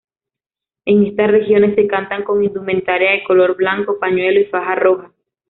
En 0.85 1.05
estas 1.05 1.29
regiones 1.29 1.75
se 1.75 1.85
cantan 1.85 2.23
con 2.23 2.43
indumentaria 2.43 3.11
de 3.11 3.23
color 3.23 3.55
blanco, 3.55 3.99
pañuelo 3.99 4.39
y 4.39 4.45
faja 4.45 4.73
roja. 4.73 5.11